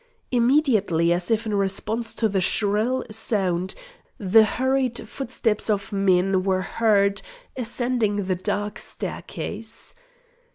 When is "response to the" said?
1.53-2.41